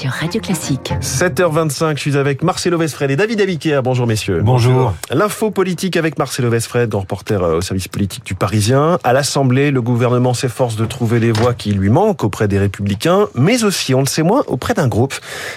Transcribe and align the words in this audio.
sur 0.00 0.10
Radio 0.12 0.40
Classique. 0.40 0.94
7h25, 1.02 1.96
je 1.96 2.00
suis 2.00 2.16
avec 2.16 2.42
Marcelo 2.42 2.78
Vesfred 2.78 3.10
et 3.10 3.16
David 3.16 3.38
Abiquière. 3.42 3.82
Bonjour 3.82 4.06
messieurs. 4.06 4.40
Bonjour. 4.42 4.94
L'info 5.10 5.50
politique 5.50 5.94
avec 5.98 6.18
Marcelo 6.18 6.48
Vesfred, 6.48 6.88
grand 6.88 7.00
reporter 7.00 7.42
euh, 7.42 7.58
au 7.58 7.60
service 7.60 7.86
politique 7.86 8.24
du 8.24 8.34
Parisien. 8.34 8.98
À 9.04 9.12
l'Assemblée, 9.12 9.70
le 9.70 9.82
gouvernement 9.82 10.32
s'efforce 10.32 10.76
de 10.76 10.86
trouver 10.86 11.20
les 11.20 11.32
voix 11.32 11.52
qui 11.52 11.72
lui 11.72 11.90
manquent 11.90 12.24
auprès 12.24 12.48
des 12.48 12.58
Républicains, 12.58 13.28
mais 13.34 13.62
aussi, 13.62 13.92
on 13.92 14.00
le 14.00 14.06
sait 14.06 14.22
moins, 14.22 14.42
auprès 14.46 14.72
d'un 14.72 14.88
groupe 14.88 15.14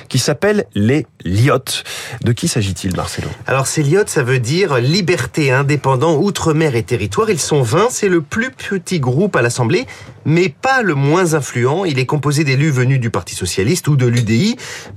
qui 0.10 0.20
s'appelle 0.20 0.66
les 0.76 1.08
Lyottes. 1.24 1.86
De 2.22 2.34
qui 2.34 2.50
s'agit-il, 2.50 2.98
Marcelo? 2.98 3.30
Alors 3.48 3.66
ces 3.66 3.82
Lyottes, 3.82 4.10
ça 4.10 4.24
veut 4.24 4.40
dire 4.40 4.78
liberté, 4.80 5.54
indépendant, 5.54 6.18
outre-mer 6.18 6.76
et 6.76 6.84
territoire. 6.84 7.30
Ils 7.30 7.40
sont 7.40 7.62
20, 7.62 7.88
c'est 7.92 8.10
le 8.10 8.22
plus 8.22 8.52
petit 8.52 9.00
groupe 9.00 9.38
à 9.38 9.42
l'Assemblée, 9.42 9.88
mais 10.26 10.50
pas 10.50 10.82
le 10.82 10.96
moins 10.96 11.34
influent. 11.34 11.86
Il 11.86 11.98
est 11.98 12.06
composé 12.06 12.44
d'élus 12.44 12.72
venus 12.72 13.00
du 13.00 13.10
Parti 13.10 13.36
Socialiste 13.36 13.88
ou 13.88 13.96
de 13.96 14.06
l'UDI, 14.06 14.33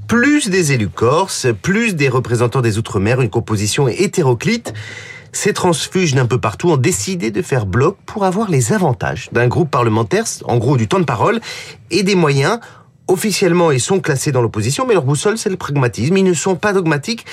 plus 0.07 0.49
des 0.49 0.73
élus 0.73 0.89
corses, 0.89 1.47
plus 1.63 1.95
des 1.95 2.09
représentants 2.09 2.61
des 2.61 2.79
Outre-mer, 2.79 3.21
une 3.21 3.31
composition 3.31 3.89
hétéroclite. 3.89 4.73
Ces 5.33 5.53
transfuges 5.53 6.15
d'un 6.15 6.27
peu 6.27 6.39
partout 6.39 6.71
ont 6.71 6.77
décidé 6.77 7.31
de 7.31 7.43
faire 7.43 7.67
bloc 7.67 7.99
pour 8.07 8.25
avoir 8.25 8.51
les 8.51 8.73
avantages 8.73 9.29
d'un 9.33 9.49
groupe 9.49 9.71
parlementaire, 9.71 10.25
en 10.45 10.57
gros 10.57 10.77
du 10.77 10.89
temps 10.89 11.01
de 11.01 11.05
parole, 11.05 11.41
et 11.91 12.03
des 12.03 12.15
moyens. 12.15 12.59
Officiellement, 13.09 13.71
ils 13.71 13.81
sont 13.81 14.01
classés 14.01 14.33
dans 14.33 14.43
l'opposition, 14.43 14.87
mais 14.87 14.95
leur 14.95 15.05
boussole, 15.05 15.39
c'est 15.39 15.51
le 15.51 15.57
pragmatisme. 15.57 16.17
Ils 16.17 16.25
ne 16.25 16.35
sont 16.35 16.57
pas 16.57 16.73
dogmatiques. 16.73 17.27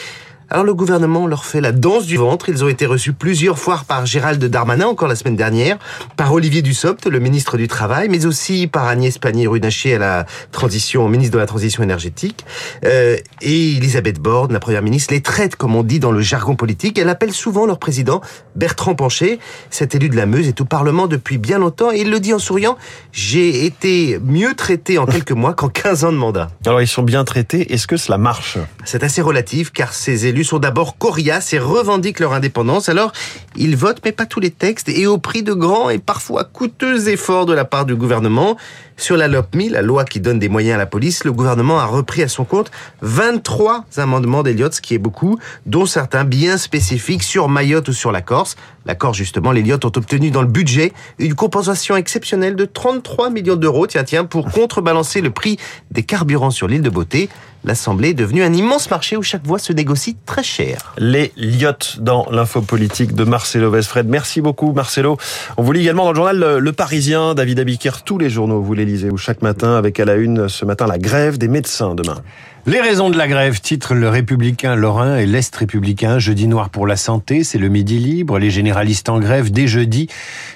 Alors 0.53 0.65
le 0.65 0.75
gouvernement 0.75 1.25
leur 1.25 1.45
fait 1.45 1.61
la 1.61 1.71
danse 1.71 2.05
du 2.05 2.15
ventre. 2.15 2.47
Ils 2.47 2.63
ont 2.63 2.67
été 2.67 2.85
reçus 2.85 3.11
plusieurs 3.11 3.57
fois 3.57 3.81
par 3.87 4.05
Gérald 4.05 4.45
Darmanin, 4.45 4.85
encore 4.85 5.07
la 5.07 5.15
semaine 5.15 5.35
dernière, 5.35 5.79
par 6.15 6.31
Olivier 6.31 6.61
Dussopt, 6.61 7.07
le 7.07 7.19
ministre 7.19 7.57
du 7.57 7.67
Travail, 7.67 8.07
mais 8.07 8.27
aussi 8.27 8.67
par 8.67 8.85
Agnès 8.85 9.17
Pannier-Runacher 9.17 9.95
à 9.95 9.97
la 9.97 10.25
transition, 10.51 11.09
ministre 11.09 11.33
de 11.33 11.39
la 11.39 11.47
transition 11.47 11.81
énergétique, 11.81 12.45
euh, 12.85 13.17
et 13.41 13.77
Elisabeth 13.77 14.19
Borne, 14.19 14.53
la 14.53 14.59
première 14.59 14.83
ministre, 14.83 15.11
les 15.15 15.21
traite, 15.21 15.55
comme 15.55 15.75
on 15.75 15.81
dit 15.81 15.99
dans 15.99 16.11
le 16.11 16.21
jargon 16.21 16.55
politique. 16.55 16.99
Elle 16.99 17.09
appelle 17.09 17.33
souvent 17.33 17.65
leur 17.65 17.79
président, 17.79 18.21
Bertrand 18.55 18.93
Pancher. 18.93 19.39
Cet 19.71 19.95
élu 19.95 20.07
de 20.07 20.15
la 20.15 20.27
Meuse 20.27 20.47
est 20.47 20.61
au 20.61 20.65
Parlement 20.65 21.07
depuis 21.07 21.39
bien 21.39 21.57
longtemps 21.57 21.91
et 21.91 22.01
il 22.01 22.11
le 22.11 22.19
dit 22.19 22.31
en 22.31 22.37
souriant, 22.37 22.77
j'ai 23.11 23.65
été 23.65 24.19
mieux 24.23 24.53
traité 24.53 24.99
en 24.99 25.07
quelques 25.07 25.31
mois 25.31 25.55
qu'en 25.55 25.69
15 25.69 26.03
ans 26.03 26.11
de 26.11 26.17
mandat. 26.17 26.51
Alors 26.67 26.79
ils 26.79 26.87
sont 26.87 27.01
bien 27.01 27.23
traités, 27.23 27.73
est-ce 27.73 27.87
que 27.87 27.97
cela 27.97 28.19
marche? 28.19 28.59
C'est 28.85 29.03
assez 29.03 29.23
relatif 29.23 29.71
car 29.71 29.93
ces 29.93 30.27
élus 30.27 30.42
sont 30.45 30.59
d'abord 30.59 30.97
coriaces 30.97 31.53
et 31.53 31.59
revendiquent 31.59 32.19
leur 32.19 32.33
indépendance. 32.33 32.89
Alors, 32.89 33.11
ils 33.55 33.75
votent, 33.75 34.01
mais 34.03 34.11
pas 34.11 34.25
tous 34.25 34.39
les 34.39 34.51
textes, 34.51 34.89
et 34.89 35.07
au 35.07 35.17
prix 35.17 35.43
de 35.43 35.53
grands 35.53 35.89
et 35.89 35.99
parfois 35.99 36.43
coûteux 36.43 37.09
efforts 37.09 37.45
de 37.45 37.53
la 37.53 37.65
part 37.65 37.85
du 37.85 37.95
gouvernement. 37.95 38.57
Sur 38.95 39.17
la 39.17 39.27
LOPMI, 39.27 39.69
la 39.69 39.81
loi 39.81 40.05
qui 40.05 40.19
donne 40.19 40.37
des 40.37 40.49
moyens 40.49 40.75
à 40.75 40.77
la 40.77 40.85
police, 40.85 41.23
le 41.23 41.31
gouvernement 41.31 41.79
a 41.79 41.85
repris 41.85 42.21
à 42.21 42.27
son 42.27 42.45
compte 42.45 42.69
23 43.01 43.85
amendements 43.97 44.43
d'Eliott, 44.43 44.73
ce 44.73 44.81
qui 44.81 44.93
est 44.93 44.99
beaucoup, 44.99 45.39
dont 45.65 45.85
certains 45.85 46.23
bien 46.23 46.57
spécifiques 46.57 47.23
sur 47.23 47.49
Mayotte 47.49 47.87
ou 47.87 47.93
sur 47.93 48.11
la 48.11 48.21
Corse. 48.21 48.55
La 48.85 48.95
Corse, 48.95 49.17
justement, 49.17 49.51
les 49.51 49.63
Lyottes 49.63 49.85
ont 49.85 49.91
obtenu 49.95 50.29
dans 50.29 50.41
le 50.41 50.47
budget 50.47 50.93
une 51.17 51.33
compensation 51.33 51.95
exceptionnelle 51.95 52.55
de 52.55 52.65
33 52.65 53.29
millions 53.29 53.55
d'euros, 53.55 53.87
tiens, 53.87 54.03
tiens, 54.03 54.25
pour 54.25 54.51
contrebalancer 54.51 55.21
le 55.21 55.31
prix 55.31 55.57
des 55.89 56.03
carburants 56.03 56.51
sur 56.51 56.67
l'île 56.67 56.81
de 56.81 56.89
Beauté. 56.89 57.29
L'Assemblée 57.65 58.09
est 58.09 58.13
devenue 58.13 58.43
un 58.43 58.51
immense 58.51 58.89
marché 58.89 59.15
où 59.15 59.23
chaque 59.23 59.45
voix 59.45 59.57
se 59.57 59.71
négocie 59.71 60.17
très 60.25 60.43
cher. 60.43 60.93
Les 60.97 61.31
Lyottes 61.37 61.97
dans 62.01 62.27
l'info 62.29 62.61
politique 62.61 63.15
de 63.15 63.23
Marcelo 63.23 63.71
Vesfred. 63.71 64.07
Merci 64.07 64.41
beaucoup, 64.41 64.73
Marcelo. 64.73 65.17
On 65.55 65.63
vous 65.63 65.71
lit 65.71 65.81
également 65.81 66.03
dans 66.03 66.11
le 66.11 66.15
journal 66.15 66.57
Le 66.57 66.71
Parisien, 66.73 67.35
David 67.35 67.59
Abiker, 67.59 68.03
tous 68.03 68.17
les 68.17 68.29
journaux, 68.29 68.61
vous 68.61 68.73
les 68.73 68.83
lisez, 68.83 69.09
où 69.09 69.17
chaque 69.17 69.41
matin, 69.41 69.77
avec 69.77 69.99
à 70.01 70.05
la 70.05 70.15
une, 70.15 70.49
ce 70.49 70.65
matin, 70.65 70.87
la 70.87 70.97
grève 70.97 71.37
des 71.37 71.47
médecins 71.47 71.95
demain. 71.95 72.21
Les 72.65 72.79
raisons 72.79 73.09
de 73.09 73.17
la 73.17 73.27
grève, 73.27 73.59
titre 73.59 73.93
le 73.93 74.07
républicain 74.07 74.75
Lorrain 74.75 75.17
et 75.17 75.25
l'Est 75.25 75.53
républicain, 75.53 76.17
jeudi 76.17 76.47
noir 76.47 76.69
pour 76.69 76.87
la 76.87 76.95
santé, 76.95 77.43
c'est 77.43 77.57
le 77.57 77.67
midi 77.67 77.99
libre, 77.99 78.39
les 78.39 78.49
généralistes 78.49 79.09
en 79.09 79.19
grève 79.19 79.51
dès 79.51 79.67
jeudi, 79.67 80.07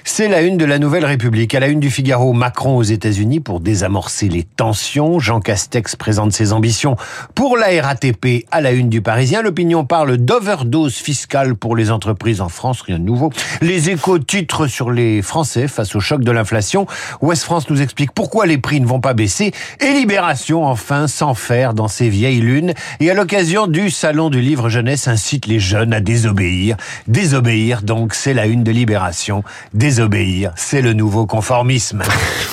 c'est 0.04 0.26
la 0.26 0.40
une 0.40 0.56
de 0.56 0.64
la 0.64 0.78
Nouvelle 0.78 1.04
République. 1.04 1.54
À 1.54 1.60
la 1.60 1.68
une 1.68 1.80
du 1.80 1.90
Figaro, 1.90 2.32
Macron 2.32 2.78
aux 2.78 2.82
États-Unis 2.82 3.40
pour 3.40 3.60
désamorcer 3.60 4.30
les 4.30 4.42
tensions, 4.42 5.18
Jean 5.18 5.40
Castex 5.40 5.96
présente 5.96 6.32
ses 6.32 6.54
ambitions 6.54 6.96
pour 7.34 7.58
la 7.58 7.66
RATP. 7.82 8.46
À 8.50 8.62
la 8.62 8.72
une 8.72 8.88
du 8.88 9.02
Parisien, 9.02 9.42
l'opinion 9.42 9.84
parle 9.84 10.16
d'overdose 10.16 10.94
fiscale 10.94 11.56
pour 11.56 11.76
les 11.76 11.90
entreprises 11.90 12.40
en 12.40 12.48
France, 12.48 12.80
rien 12.80 12.98
de 12.98 13.04
nouveau. 13.04 13.30
Les 13.60 13.90
échos 13.90 14.18
titrent 14.18 14.66
sur 14.66 14.90
les 14.90 15.20
Français 15.20 15.68
face 15.68 15.94
au 15.94 16.00
choc 16.00 16.24
de 16.24 16.32
l'inflation. 16.32 16.86
Ouest 17.20 17.44
France 17.44 17.68
nous 17.68 17.82
explique 17.82 18.12
pourquoi 18.12 18.46
les 18.46 18.56
prix 18.56 18.80
ne 18.80 18.86
vont 18.86 19.00
pas 19.00 19.12
baisser 19.12 19.52
et 19.78 19.92
Libération 19.92 20.64
enfin 20.64 21.06
sans 21.06 21.34
faire 21.34 21.74
dans 21.74 21.97
ses 21.98 22.08
vieilles 22.10 22.40
lunes 22.40 22.74
et 23.00 23.10
à 23.10 23.14
l'occasion 23.14 23.66
du 23.66 23.90
salon 23.90 24.30
du 24.30 24.40
livre 24.40 24.68
jeunesse 24.68 25.08
incite 25.08 25.46
les 25.46 25.58
jeunes 25.58 25.92
à 25.92 25.98
désobéir. 25.98 26.76
Désobéir 27.08 27.82
donc 27.82 28.14
c'est 28.14 28.34
la 28.34 28.46
une 28.46 28.62
de 28.62 28.70
Libération. 28.70 29.42
Désobéir 29.74 30.52
c'est 30.54 30.80
le 30.80 30.92
nouveau 30.92 31.26
conformisme. 31.26 32.04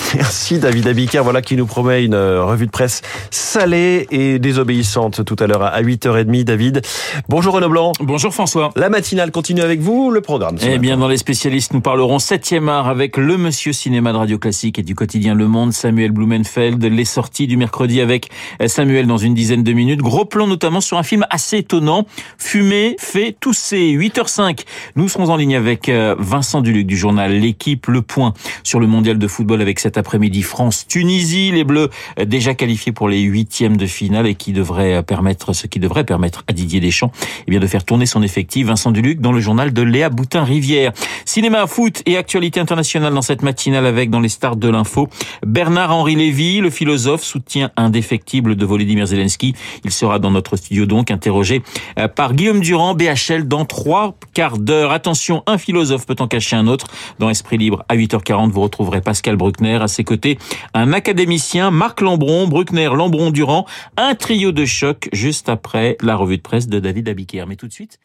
Merci 0.14 0.58
David 0.58 0.86
Abiker, 0.86 1.22
voilà 1.22 1.42
qui 1.42 1.56
nous 1.56 1.66
promet 1.66 2.04
une 2.04 2.14
euh, 2.14 2.44
revue 2.44 2.66
de 2.66 2.70
presse 2.70 3.02
salée 3.30 4.06
et 4.10 4.38
désobéissante 4.38 5.24
tout 5.24 5.36
à 5.38 5.46
l'heure 5.46 5.62
à 5.62 5.82
8h30 5.82 6.44
David. 6.44 6.82
Bonjour 7.28 7.54
Renaud 7.54 7.68
Blanc. 7.68 7.92
Bonjour 8.00 8.32
François. 8.32 8.70
La 8.76 8.88
matinale 8.88 9.30
continue 9.30 9.62
avec 9.62 9.80
vous, 9.80 10.10
le 10.10 10.20
programme. 10.20 10.58
Eh 10.62 10.78
bien 10.78 10.96
dans 10.96 11.08
les 11.08 11.16
spécialistes 11.16 11.72
nous 11.72 11.80
parlerons 11.80 12.18
7e 12.18 12.68
art 12.68 12.88
avec 12.88 13.16
le 13.16 13.36
monsieur 13.36 13.72
cinéma 13.72 14.12
de 14.12 14.18
Radio 14.18 14.38
Classique 14.38 14.78
et 14.78 14.82
du 14.82 14.94
quotidien 14.94 15.34
Le 15.34 15.48
Monde, 15.48 15.72
Samuel 15.72 16.12
Blumenfeld, 16.12 16.84
les 16.84 17.04
sorties 17.04 17.46
du 17.46 17.56
mercredi 17.56 18.00
avec 18.00 18.28
Samuel 18.66 19.06
dans 19.06 19.18
une 19.18 19.34
dizaine 19.34 19.62
de 19.62 19.72
minutes. 19.72 20.00
Gros 20.00 20.24
plan 20.24 20.46
notamment 20.46 20.80
sur 20.80 20.98
un 20.98 21.02
film 21.02 21.26
assez 21.30 21.58
étonnant, 21.58 22.06
Fumé 22.38 22.96
fait 22.98 23.36
tousser. 23.38 23.96
8h05, 23.96 24.60
nous 24.94 25.08
serons 25.08 25.30
en 25.30 25.36
ligne 25.36 25.56
avec 25.56 25.88
euh, 25.88 26.14
Vincent 26.18 26.60
Duluc 26.60 26.86
du 26.86 26.96
journal 26.96 27.32
L'équipe 27.32 27.86
Le 27.86 28.02
Point 28.02 28.34
sur 28.62 28.78
le 28.78 28.86
mondial 28.86 29.18
de 29.18 29.26
football 29.26 29.60
avec 29.60 29.80
après-midi 29.98 30.42
France-Tunisie. 30.42 31.52
Les 31.52 31.64
Bleus 31.64 31.90
euh, 32.18 32.24
déjà 32.24 32.54
qualifiés 32.54 32.92
pour 32.92 33.08
les 33.08 33.20
huitièmes 33.20 33.76
de 33.76 33.86
finale 33.86 34.26
et 34.26 34.34
qui 34.34 34.52
devrait 34.52 35.02
permettre, 35.02 35.52
ce 35.52 35.66
qui 35.66 35.78
devrait 35.78 36.04
permettre 36.04 36.44
à 36.48 36.52
Didier 36.52 36.80
Deschamps 36.80 37.12
eh 37.46 37.50
bien, 37.50 37.60
de 37.60 37.66
faire 37.66 37.84
tourner 37.84 38.06
son 38.06 38.22
effectif. 38.22 38.66
Vincent 38.66 38.90
Duluc 38.90 39.20
dans 39.20 39.32
le 39.32 39.40
journal 39.40 39.72
de 39.72 39.82
Léa 39.82 40.08
Boutin-Rivière. 40.08 40.92
Cinéma, 41.24 41.66
foot 41.66 42.02
et 42.06 42.16
actualité 42.16 42.60
internationale 42.60 43.14
dans 43.14 43.22
cette 43.22 43.42
matinale 43.42 43.86
avec 43.86 44.10
dans 44.10 44.20
les 44.20 44.28
stars 44.28 44.56
de 44.56 44.68
l'info 44.68 45.08
Bernard-Henri 45.46 46.14
Lévy, 46.14 46.60
le 46.60 46.70
philosophe, 46.70 47.22
soutien 47.22 47.70
indéfectible 47.76 48.56
de 48.56 48.66
Volodymyr 48.66 49.06
Zelensky. 49.06 49.54
Il 49.84 49.90
sera 49.90 50.18
dans 50.18 50.30
notre 50.30 50.56
studio 50.56 50.86
donc 50.86 51.10
interrogé 51.10 51.62
euh, 51.98 52.08
par 52.08 52.34
Guillaume 52.34 52.60
Durand, 52.60 52.94
BHL, 52.94 53.46
dans 53.46 53.64
trois 53.64 54.16
quarts 54.34 54.58
d'heure. 54.58 54.92
Attention, 54.92 55.42
un 55.46 55.58
philosophe 55.58 56.06
peut 56.06 56.16
en 56.18 56.28
cacher 56.28 56.56
un 56.56 56.66
autre. 56.66 56.86
Dans 57.18 57.30
Esprit 57.30 57.58
Libre, 57.58 57.84
à 57.88 57.96
8h40, 57.96 58.50
vous 58.50 58.60
retrouverez 58.60 59.00
Pascal 59.00 59.36
Bruckner. 59.36 59.78
À 59.86 59.88
ses 59.88 60.02
côtés, 60.02 60.36
un 60.74 60.92
académicien, 60.92 61.70
Marc 61.70 62.00
Lambron, 62.00 62.48
Bruckner, 62.48 62.90
Lambron, 62.92 63.30
Durand. 63.30 63.66
Un 63.96 64.16
trio 64.16 64.50
de 64.50 64.64
choc 64.64 65.08
juste 65.12 65.48
après 65.48 65.96
la 66.00 66.16
revue 66.16 66.38
de 66.38 66.42
presse 66.42 66.66
de 66.66 66.80
David 66.80 67.08
Abiker. 67.08 67.44
Mais 67.46 67.54
tout 67.54 67.68
de 67.68 67.72
suite, 67.72 68.00